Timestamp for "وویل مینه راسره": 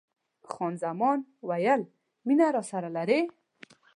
1.47-2.89